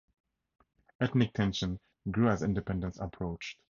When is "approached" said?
2.97-3.59